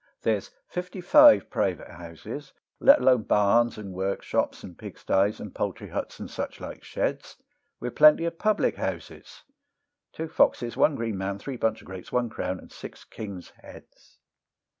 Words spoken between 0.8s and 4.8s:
five private houses, let alone barns and workshops, and